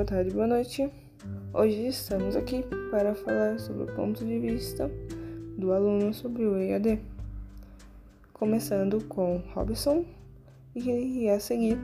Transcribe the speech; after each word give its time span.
boa 0.00 0.06
tarde, 0.06 0.30
boa 0.30 0.46
noite. 0.46 0.90
Hoje 1.52 1.88
estamos 1.88 2.34
aqui 2.34 2.64
para 2.90 3.14
falar 3.14 3.60
sobre 3.60 3.82
o 3.82 3.94
ponto 3.94 4.24
de 4.24 4.38
vista 4.38 4.90
do 5.58 5.72
aluno 5.72 6.14
sobre 6.14 6.46
o 6.46 6.56
EAD. 6.56 6.98
Começando 8.32 9.04
com 9.04 9.42
Robson 9.52 10.06
e 10.74 11.28
a 11.28 11.38
seguir 11.38 11.76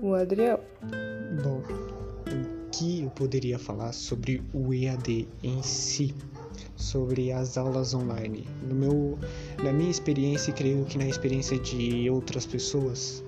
o 0.00 0.14
Adriel. 0.14 0.58
Bom, 1.44 1.60
o 1.60 2.70
que 2.70 3.02
eu 3.02 3.10
poderia 3.10 3.58
falar 3.58 3.92
sobre 3.92 4.42
o 4.54 4.72
EAD 4.72 5.28
em 5.42 5.62
si? 5.62 6.14
Sobre 6.76 7.30
as 7.30 7.58
aulas 7.58 7.92
online. 7.92 8.48
No 8.66 8.74
meu, 8.74 9.18
na 9.62 9.70
minha 9.70 9.90
experiência, 9.90 10.50
e 10.50 10.54
creio 10.54 10.86
que 10.86 10.96
na 10.96 11.06
experiência 11.06 11.58
de 11.58 12.08
outras 12.08 12.46
pessoas, 12.46 13.22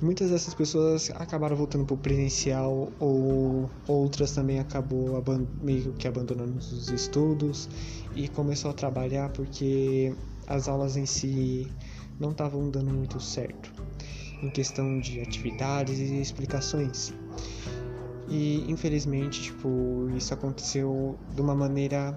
muitas 0.00 0.30
dessas 0.30 0.54
pessoas 0.54 1.10
acabaram 1.14 1.56
voltando 1.56 1.84
para 1.84 1.94
o 1.94 1.98
presencial 1.98 2.92
ou 2.98 3.68
outras 3.86 4.32
também 4.32 4.58
acabou 4.58 5.22
meio 5.60 5.92
que 5.94 6.06
abandonando 6.06 6.58
os 6.58 6.88
estudos 6.90 7.68
e 8.14 8.28
começou 8.28 8.70
a 8.70 8.74
trabalhar 8.74 9.30
porque 9.30 10.14
as 10.46 10.68
aulas 10.68 10.96
em 10.96 11.06
si 11.06 11.66
não 12.18 12.30
estavam 12.30 12.70
dando 12.70 12.92
muito 12.92 13.20
certo 13.20 13.72
em 14.42 14.50
questão 14.50 15.00
de 15.00 15.20
atividades 15.20 15.98
e 15.98 16.20
explicações. 16.20 17.12
E 18.28 18.70
infelizmente, 18.70 19.42
tipo, 19.42 20.08
isso 20.16 20.32
aconteceu 20.34 21.18
de 21.34 21.40
uma 21.40 21.54
maneira 21.54 22.16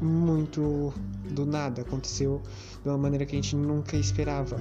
muito 0.00 0.92
do 1.30 1.46
nada, 1.46 1.82
aconteceu 1.82 2.42
de 2.82 2.88
uma 2.88 2.98
maneira 2.98 3.24
que 3.24 3.32
a 3.32 3.36
gente 3.36 3.56
nunca 3.56 3.96
esperava. 3.96 4.60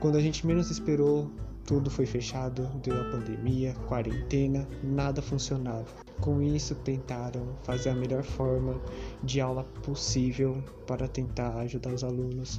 Quando 0.00 0.16
a 0.16 0.20
gente 0.20 0.46
menos 0.46 0.70
esperou, 0.70 1.30
tudo 1.68 1.90
foi 1.90 2.06
fechado, 2.06 2.66
deu 2.82 2.98
a 2.98 3.04
pandemia, 3.10 3.74
quarentena, 3.86 4.66
nada 4.82 5.20
funcionava. 5.20 5.84
Com 6.18 6.40
isso, 6.40 6.74
tentaram 6.76 7.46
fazer 7.62 7.90
a 7.90 7.94
melhor 7.94 8.22
forma 8.22 8.80
de 9.22 9.38
aula 9.38 9.64
possível 9.82 10.64
para 10.86 11.06
tentar 11.06 11.58
ajudar 11.58 11.92
os 11.92 12.02
alunos. 12.02 12.58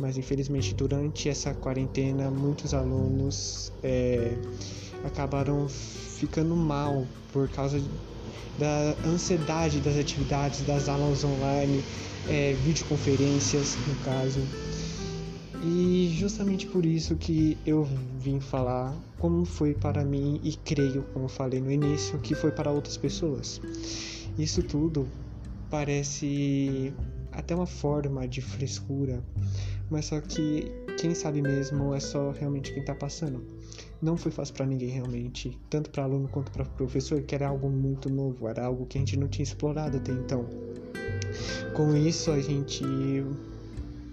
Mas 0.00 0.16
infelizmente, 0.16 0.74
durante 0.74 1.28
essa 1.28 1.52
quarentena, 1.52 2.30
muitos 2.30 2.72
alunos 2.72 3.70
é, 3.82 4.34
acabaram 5.04 5.68
ficando 5.68 6.56
mal 6.56 7.06
por 7.34 7.50
causa 7.50 7.78
da 8.58 8.96
ansiedade 9.06 9.80
das 9.80 9.98
atividades, 9.98 10.62
das 10.62 10.88
aulas 10.88 11.22
online, 11.24 11.84
é, 12.26 12.54
videoconferências, 12.64 13.76
no 13.86 13.94
caso 13.96 14.40
e 15.62 16.08
justamente 16.14 16.66
por 16.66 16.84
isso 16.84 17.16
que 17.16 17.56
eu 17.66 17.84
vim 18.18 18.40
falar 18.40 18.94
como 19.18 19.44
foi 19.44 19.74
para 19.74 20.04
mim 20.04 20.40
e 20.42 20.54
creio, 20.56 21.02
como 21.12 21.28
falei 21.28 21.60
no 21.60 21.70
início, 21.70 22.18
que 22.18 22.34
foi 22.34 22.50
para 22.50 22.70
outras 22.70 22.96
pessoas. 22.96 23.60
Isso 24.38 24.62
tudo 24.62 25.06
parece 25.70 26.92
até 27.32 27.54
uma 27.54 27.66
forma 27.66 28.26
de 28.26 28.40
frescura, 28.40 29.22
mas 29.90 30.06
só 30.06 30.20
que 30.20 30.70
quem 30.98 31.14
sabe 31.14 31.42
mesmo 31.42 31.94
é 31.94 32.00
só 32.00 32.30
realmente 32.30 32.72
quem 32.72 32.80
está 32.80 32.94
passando. 32.94 33.44
Não 34.00 34.16
foi 34.16 34.30
fácil 34.30 34.54
para 34.54 34.66
ninguém 34.66 34.90
realmente, 34.90 35.58
tanto 35.70 35.90
para 35.90 36.04
aluno 36.04 36.28
quanto 36.28 36.52
para 36.52 36.64
professor, 36.64 37.22
que 37.22 37.34
era 37.34 37.48
algo 37.48 37.68
muito 37.68 38.10
novo, 38.10 38.46
era 38.48 38.64
algo 38.64 38.86
que 38.86 38.98
a 38.98 39.00
gente 39.00 39.16
não 39.18 39.28
tinha 39.28 39.42
explorado 39.42 39.96
até 39.96 40.12
então. 40.12 40.46
Com 41.74 41.96
isso 41.96 42.30
a 42.30 42.40
gente 42.40 42.84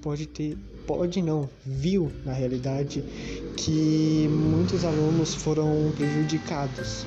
pode 0.02 0.28
ter 0.28 0.58
pode 0.86 1.22
não, 1.22 1.50
viu 1.66 2.12
na 2.26 2.34
realidade 2.34 3.04
que 3.56 4.28
muitos 4.30 4.84
alunos 4.84 5.34
foram 5.34 5.92
prejudicados 5.96 7.06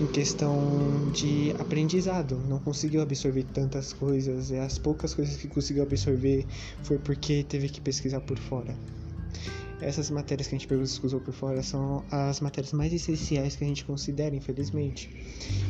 em 0.00 0.06
questão 0.06 1.10
de 1.12 1.52
aprendizado, 1.58 2.40
não 2.48 2.58
conseguiu 2.58 3.02
absorver 3.02 3.44
tantas 3.52 3.92
coisas, 3.92 4.50
e 4.50 4.56
as 4.56 4.78
poucas 4.78 5.12
coisas 5.12 5.36
que 5.36 5.48
conseguiu 5.48 5.82
absorver 5.82 6.46
foi 6.82 6.98
porque 6.98 7.44
teve 7.48 7.68
que 7.68 7.80
pesquisar 7.80 8.20
por 8.20 8.38
fora. 8.38 8.74
Essas 9.80 10.10
matérias 10.10 10.48
que 10.48 10.56
a 10.56 10.58
gente 10.58 10.66
pesquisou 10.66 11.20
por 11.20 11.32
fora 11.32 11.62
são 11.62 12.04
as 12.10 12.40
matérias 12.40 12.72
mais 12.72 12.92
essenciais 12.92 13.54
que 13.54 13.64
a 13.64 13.66
gente 13.66 13.84
considera, 13.84 14.34
infelizmente, 14.34 15.08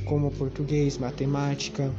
como 0.06 0.30
português, 0.30 0.96
matemática, 0.96 1.92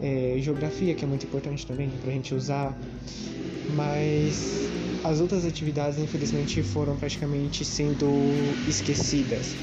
é, 0.00 0.36
geografia, 0.38 0.94
que 0.94 1.04
é 1.04 1.08
muito 1.08 1.26
importante 1.26 1.66
também 1.66 1.88
para 1.88 2.10
a 2.10 2.12
gente 2.12 2.34
usar, 2.34 2.76
mas 3.74 4.68
as 5.04 5.20
outras 5.20 5.44
atividades 5.44 5.98
infelizmente 5.98 6.62
foram 6.62 6.96
praticamente 6.96 7.64
sendo 7.64 8.06
esquecidas. 8.66 9.54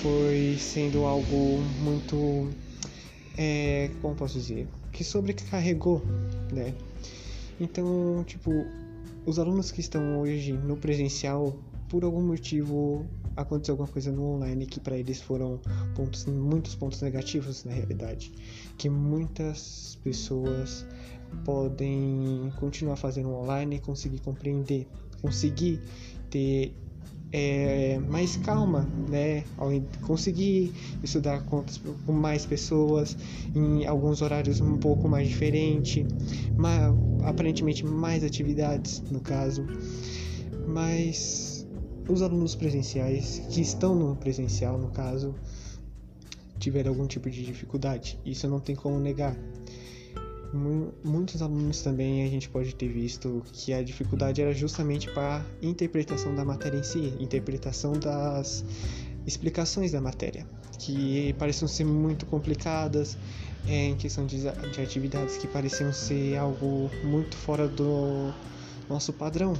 Foi 0.00 0.56
sendo 0.58 1.04
algo 1.04 1.60
muito, 1.82 2.50
é, 3.36 3.90
como 4.00 4.14
posso 4.14 4.38
dizer, 4.38 4.68
que 4.92 5.02
sobrecarregou, 5.02 6.02
né? 6.52 6.74
Então, 7.58 8.22
tipo, 8.26 8.50
os 9.26 9.38
alunos 9.38 9.70
que 9.70 9.80
estão 9.80 10.20
hoje 10.20 10.52
no 10.52 10.76
presencial, 10.76 11.56
por 11.88 12.04
algum 12.04 12.22
motivo 12.22 13.06
aconteceu 13.36 13.72
alguma 13.72 13.88
coisa 13.88 14.12
no 14.12 14.22
online 14.22 14.66
que 14.66 14.80
para 14.80 14.96
eles 14.96 15.20
foram 15.20 15.60
pontos, 15.94 16.26
muitos 16.26 16.74
pontos 16.74 17.00
negativos 17.02 17.64
na 17.64 17.72
realidade, 17.72 18.32
que 18.78 18.88
muitas 18.88 19.98
pessoas 20.02 20.86
podem 21.44 22.52
continuar 22.56 22.96
fazendo 22.96 23.30
online 23.30 23.76
e 23.76 23.80
conseguir 23.80 24.20
compreender, 24.20 24.86
conseguir 25.20 25.80
ter 26.30 26.74
é, 27.32 27.98
mais 27.98 28.36
calma, 28.36 28.88
né? 29.08 29.42
Conseguir 30.02 30.72
estudar 31.02 31.42
com, 31.46 31.64
com 32.06 32.12
mais 32.12 32.46
pessoas 32.46 33.16
em 33.52 33.84
alguns 33.86 34.22
horários 34.22 34.60
um 34.60 34.78
pouco 34.78 35.08
mais 35.08 35.28
diferente, 35.28 36.06
mas, 36.56 36.94
aparentemente 37.24 37.84
mais 37.84 38.22
atividades 38.22 39.02
no 39.10 39.20
caso, 39.20 39.66
mas 40.68 41.53
os 42.08 42.22
alunos 42.22 42.54
presenciais 42.54 43.42
que 43.50 43.60
estão 43.60 43.94
no 43.94 44.16
presencial 44.16 44.78
no 44.78 44.88
caso 44.88 45.34
tiveram 46.58 46.90
algum 46.90 47.06
tipo 47.06 47.28
de 47.30 47.44
dificuldade, 47.44 48.18
isso 48.24 48.48
não 48.48 48.60
tem 48.60 48.74
como 48.76 48.98
negar. 48.98 49.36
Muitos 51.02 51.42
alunos 51.42 51.82
também 51.82 52.24
a 52.24 52.28
gente 52.28 52.48
pode 52.48 52.74
ter 52.76 52.86
visto 52.86 53.42
que 53.52 53.72
a 53.72 53.82
dificuldade 53.82 54.40
era 54.40 54.54
justamente 54.54 55.10
para 55.10 55.38
a 55.38 55.66
interpretação 55.66 56.32
da 56.32 56.44
matéria 56.44 56.78
em 56.78 56.82
si, 56.84 57.12
interpretação 57.18 57.92
das 57.94 58.64
explicações 59.26 59.90
da 59.90 60.00
matéria, 60.00 60.46
que 60.78 61.34
pareciam 61.40 61.66
ser 61.66 61.84
muito 61.84 62.24
complicadas, 62.26 63.18
é, 63.66 63.86
em 63.86 63.96
questão 63.96 64.26
de, 64.26 64.42
de 64.42 64.80
atividades 64.80 65.36
que 65.38 65.48
pareciam 65.48 65.92
ser 65.92 66.36
algo 66.36 66.88
muito 67.02 67.36
fora 67.36 67.66
do 67.66 68.32
nosso 68.88 69.12
padrão 69.12 69.54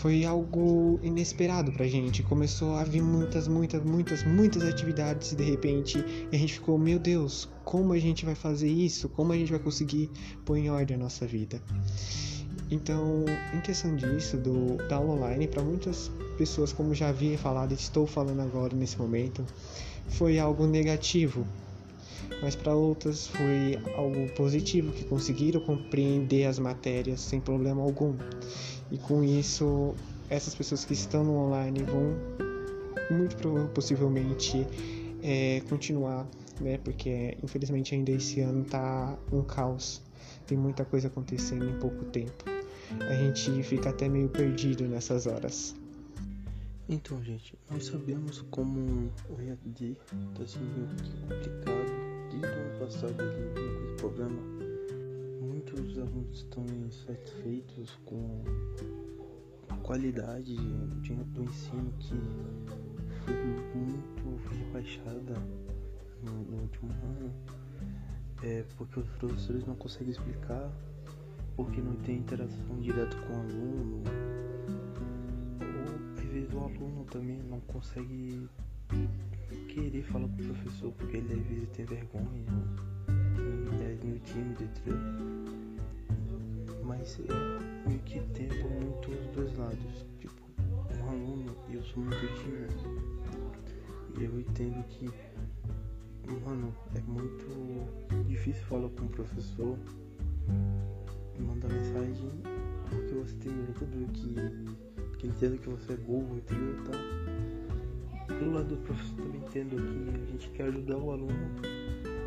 foi 0.00 0.24
algo 0.24 1.00
inesperado 1.02 1.72
pra 1.72 1.86
gente. 1.86 2.22
Começou 2.22 2.76
a 2.76 2.84
vir 2.84 3.02
muitas, 3.02 3.48
muitas, 3.48 3.82
muitas, 3.82 4.24
muitas 4.24 4.62
atividades 4.62 5.34
de 5.34 5.42
repente 5.42 6.04
e 6.30 6.36
a 6.36 6.38
gente 6.38 6.54
ficou, 6.54 6.78
meu 6.78 6.98
Deus, 6.98 7.48
como 7.64 7.92
a 7.92 7.98
gente 7.98 8.24
vai 8.24 8.34
fazer 8.34 8.68
isso? 8.68 9.08
Como 9.08 9.32
a 9.32 9.36
gente 9.36 9.50
vai 9.50 9.60
conseguir 9.60 10.08
pôr 10.44 10.56
em 10.56 10.70
ordem 10.70 10.96
a 10.96 11.00
nossa 11.00 11.26
vida? 11.26 11.60
Então, 12.70 13.24
em 13.52 13.60
questão 13.60 13.96
disso, 13.96 14.36
do, 14.36 14.76
da 14.88 14.96
aula 14.96 15.14
online, 15.14 15.48
para 15.48 15.62
muitas 15.62 16.10
pessoas, 16.36 16.72
como 16.72 16.94
já 16.94 17.08
havia 17.08 17.36
falado 17.36 17.72
e 17.72 17.74
estou 17.74 18.06
falando 18.06 18.40
agora 18.40 18.76
nesse 18.76 18.98
momento, 18.98 19.44
foi 20.06 20.38
algo 20.38 20.66
negativo. 20.66 21.46
Mas 22.40 22.54
para 22.54 22.74
outras 22.74 23.26
foi 23.26 23.78
algo 23.96 24.30
positivo, 24.34 24.92
que 24.92 25.04
conseguiram 25.04 25.60
compreender 25.60 26.44
as 26.44 26.58
matérias 26.58 27.20
sem 27.20 27.40
problema 27.40 27.82
algum. 27.82 28.14
E 28.90 28.98
com 28.98 29.24
isso, 29.24 29.94
essas 30.30 30.54
pessoas 30.54 30.84
que 30.84 30.92
estão 30.92 31.24
no 31.24 31.36
online 31.36 31.82
vão 31.82 32.14
muito 33.10 33.70
possivelmente 33.74 34.66
é, 35.22 35.62
continuar, 35.68 36.28
né? 36.60 36.78
Porque 36.78 37.36
infelizmente 37.42 37.94
ainda 37.94 38.12
esse 38.12 38.40
ano 38.40 38.64
tá 38.64 39.18
um 39.32 39.42
caos. 39.42 40.02
Tem 40.46 40.56
muita 40.56 40.84
coisa 40.84 41.08
acontecendo 41.08 41.68
em 41.68 41.78
pouco 41.78 42.04
tempo. 42.06 42.44
A 43.08 43.14
gente 43.14 43.62
fica 43.62 43.90
até 43.90 44.08
meio 44.08 44.28
perdido 44.28 44.84
nessas 44.84 45.26
horas. 45.26 45.74
Então, 46.88 47.22
gente, 47.22 47.54
nós 47.70 47.84
sabemos 47.84 48.40
como 48.50 49.10
o 49.28 49.40
EAD 49.42 49.98
está 50.32 50.46
sendo 50.46 50.88
complicado 51.28 51.97
desde 52.88 53.04
o 53.04 53.08
ano 53.08 53.16
passado 53.18 53.22
ele 53.22 54.00
com 54.00 54.08
esse 54.08 54.68
muitos 55.42 55.98
alunos 55.98 56.38
estão 56.38 56.64
insatisfeitos 56.86 57.98
com 58.06 58.42
a 59.68 59.76
qualidade 59.76 60.56
de, 60.56 61.14
do 61.14 61.42
ensino 61.42 61.92
que 61.98 62.14
foi 63.24 63.34
muito 63.74 64.48
rebaixada 64.48 65.34
no, 66.22 66.32
no 66.32 66.62
último 66.62 66.90
ano, 66.92 67.32
é 68.42 68.64
porque 68.76 69.00
os 69.00 69.08
professores 69.10 69.66
não 69.66 69.74
conseguem 69.74 70.10
explicar, 70.10 70.72
porque 71.56 71.80
não 71.80 71.94
tem 71.96 72.16
interação 72.16 72.80
direta 72.80 73.16
com 73.18 73.34
o 73.34 73.40
aluno, 73.40 74.02
ou 75.60 76.22
às 76.22 76.32
vezes 76.32 76.52
o 76.54 76.58
aluno 76.58 77.04
também 77.04 77.38
não 77.42 77.60
consegue 77.60 78.48
querer 79.78 80.02
falar 80.02 80.28
com 80.28 80.42
o 80.42 80.46
professor, 80.46 80.92
porque 80.92 81.16
ele 81.18 81.32
às 81.32 81.46
vezes 81.46 81.68
tem 81.70 81.84
vergonha 81.86 82.44
é 83.80 83.98
meio 84.04 84.18
tímido, 84.20 84.64
entendeu? 84.64 84.98
Mas 86.84 87.18
eu 87.18 87.26
meio 87.86 88.00
que 88.00 88.20
tento 88.34 88.68
muito 88.68 89.10
os 89.10 89.26
dois 89.28 89.56
lados. 89.56 90.06
Tipo, 90.18 90.42
um 91.00 91.08
aluno, 91.08 91.54
eu 91.70 91.82
sou 91.82 92.02
muito 92.02 92.18
tímido. 92.40 92.74
E 94.18 94.24
eu 94.24 94.40
entendo 94.40 94.84
que, 94.88 95.08
mano, 96.44 96.74
é 96.94 97.00
muito 97.02 97.46
difícil 98.26 98.64
falar 98.64 98.88
com 98.90 99.04
o 99.04 99.08
professor 99.08 99.78
mandar 101.38 101.68
mensagem 101.68 102.32
porque 102.90 103.14
você 103.14 103.34
tem 103.36 103.52
medo 103.52 103.72
que, 104.12 104.34
que 105.18 105.26
ele 105.26 105.32
entenda 105.34 105.56
que 105.56 105.68
você 105.68 105.92
é 105.92 105.96
burro, 105.96 106.36
entendeu? 106.36 106.74
Então, 106.80 107.27
pelo 108.28 108.52
lado 108.52 108.68
do 108.68 108.76
professor 108.78 109.16
também 109.16 109.40
entendo 109.40 109.76
que 109.76 110.22
a 110.22 110.32
gente 110.32 110.50
quer 110.50 110.64
ajudar 110.64 110.96
o 110.96 111.10
aluno, 111.10 111.50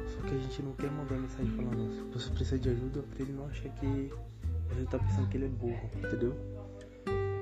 só 0.07 0.21
que 0.21 0.36
a 0.36 0.38
gente 0.38 0.62
não 0.63 0.74
quer 0.74 0.92
mandar 0.92 1.15
mensagem 1.15 1.51
falando, 1.56 1.92
se 1.94 2.01
você 2.13 2.30
precisa 2.31 2.59
de 2.59 2.69
ajuda, 2.69 3.03
pra 3.03 3.24
ele 3.24 3.33
não 3.33 3.45
achar 3.45 3.69
que 3.75 4.12
gente 4.81 4.89
tá 4.89 5.00
pensando 5.00 5.30
que 5.30 5.38
ele 5.38 5.45
é 5.45 5.50
burro, 5.50 5.89
entendeu? 5.95 6.36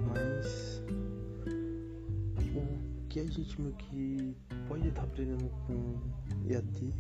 Mas 0.08 0.84
o 2.54 3.08
que 3.08 3.20
a 3.20 3.26
gente 3.26 3.62
meio 3.62 3.74
que 3.76 4.36
pode 4.68 4.88
estar 4.88 5.02
tá 5.02 5.08
aprendendo 5.08 5.50
com 5.66 5.98
EAD 6.50 6.94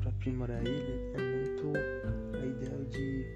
para 0.00 0.10
aprimorar 0.10 0.60
ele 0.66 1.12
é 1.14 1.18
muito 1.18 1.78
a 2.34 2.46
ideia 2.46 2.84
de 2.86 3.26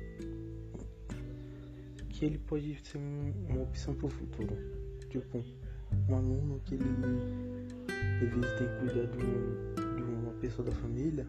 que 2.08 2.24
ele 2.24 2.38
pode 2.38 2.78
ser 2.84 2.98
um, 2.98 3.32
uma 3.48 3.62
opção 3.62 3.94
para 3.94 4.06
o 4.06 4.10
futuro. 4.10 4.56
Tipo, 5.08 5.42
um 6.08 6.16
aluno 6.16 6.60
que 6.64 6.74
ele, 6.74 6.84
às 8.22 8.30
vezes 8.34 8.58
tem 8.58 8.68
que 8.68 8.76
cuidar 8.76 9.06
de, 9.06 9.24
um, 9.24 9.96
de 9.96 10.02
uma 10.02 10.32
pessoa 10.34 10.68
da 10.68 10.72
família, 10.76 11.26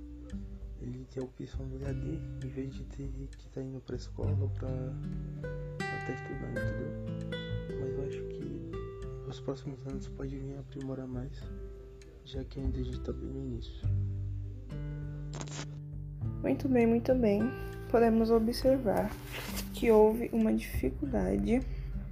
ele 0.81 1.05
tem 1.13 1.21
a 1.21 1.25
opção 1.25 1.67
do 1.67 1.81
EAD 1.83 2.19
em 2.43 2.49
vez 2.49 2.73
de 2.73 2.83
ter 2.85 3.07
que 3.07 3.47
estar 3.47 3.61
tá 3.61 3.61
indo 3.61 3.79
para 3.81 3.95
a 3.95 3.97
escola 3.97 4.35
para 4.57 4.69
estar 5.99 6.13
estudando, 6.13 6.57
entendeu? 6.57 7.79
Mas 7.79 7.97
eu 7.97 8.07
acho 8.07 8.23
que 8.29 8.71
nos 9.27 9.39
próximos 9.39 9.87
anos 9.87 10.07
pode 10.07 10.37
vir 10.37 10.57
aprimorar 10.57 11.07
mais, 11.07 11.41
já 12.25 12.43
que 12.43 12.59
ainda 12.59 12.79
a 12.79 12.83
gente 12.83 12.97
está 12.97 13.13
bem 13.13 13.29
no 13.29 13.39
início. 13.39 13.87
Muito 16.41 16.67
bem, 16.67 16.87
muito 16.87 17.13
bem. 17.13 17.41
Podemos 17.89 18.31
observar 18.31 19.11
que 19.73 19.91
houve 19.91 20.29
uma 20.33 20.51
dificuldade 20.53 21.61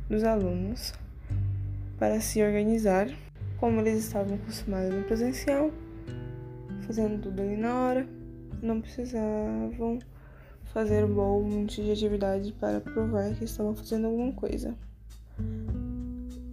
dos 0.07 0.23
alunos 0.23 0.93
para 1.97 2.21
se 2.21 2.41
organizar, 2.43 3.07
como 3.59 3.81
eles 3.81 4.05
estavam 4.05 4.35
acostumados 4.35 4.93
no 4.93 5.03
presencial, 5.03 5.71
fazendo 6.85 7.21
tudo 7.21 7.41
ali 7.41 7.57
na 7.57 7.75
hora, 7.75 8.07
não 8.61 8.81
precisavam 8.81 9.99
fazer 10.73 11.03
um 11.03 11.43
monte 11.43 11.83
de 11.83 11.91
atividade 11.91 12.53
para 12.53 12.79
provar 12.79 13.33
que 13.33 13.43
estavam 13.43 13.75
fazendo 13.75 14.07
alguma 14.07 14.31
coisa. 14.31 14.75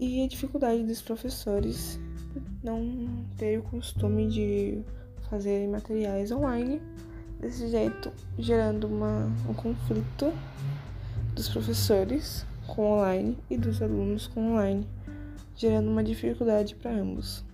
E 0.01 0.25
a 0.25 0.29
dificuldade 0.29 0.83
dos 0.83 1.01
professores 1.01 1.99
não 2.63 3.25
ter 3.37 3.59
o 3.59 3.63
costume 3.63 4.29
de 4.29 4.83
fazer 5.31 5.69
materiais 5.69 6.31
online, 6.31 6.81
desse 7.41 7.69
jeito 7.69 8.13
gerando 8.39 8.87
uma, 8.87 9.27
um 9.49 9.55
conflito 9.55 10.33
dos 11.35 11.49
professores 11.49 12.47
com 12.67 12.93
online 12.93 13.37
e 13.51 13.57
dos 13.57 13.81
alunos 13.83 14.27
com 14.27 14.53
online, 14.53 14.87
gerando 15.57 15.91
uma 15.91 16.05
dificuldade 16.05 16.75
para 16.77 16.93
ambos. 16.93 17.45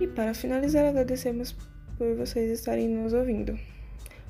E 0.00 0.06
para 0.06 0.34
finalizar, 0.34 0.84
agradecemos 0.84 1.54
por 1.96 2.14
vocês 2.16 2.50
estarem 2.50 2.88
nos 2.88 3.12
ouvindo. 3.12 3.58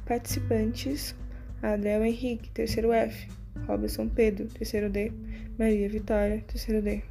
Participantes: 0.06 1.14
Adriel 1.62 2.04
Henrique, 2.04 2.50
terceiro 2.50 2.92
F, 2.92 3.28
Robson 3.66 4.08
Pedro, 4.08 4.46
terceiro 4.46 4.88
D, 4.88 5.12
Maria 5.58 5.88
Vitória, 5.88 6.42
terceiro 6.46 6.82
D. 6.82 7.02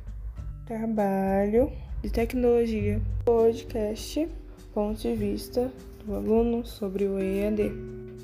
Trabalho 0.65 1.71
de 2.01 2.09
tecnologia, 2.09 3.01
podcast, 3.25 4.27
ponto 4.73 5.01
de 5.01 5.15
vista 5.15 5.71
do 6.05 6.15
aluno 6.15 6.65
sobre 6.65 7.05
o 7.05 7.19
EAD. 7.19 7.71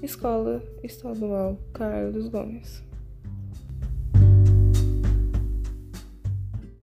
Escola 0.01 0.61
Estadual 0.83 1.57
Carlos 1.71 2.27
Gomes. 2.27 2.83